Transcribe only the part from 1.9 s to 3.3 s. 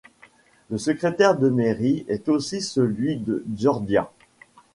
est aussi celui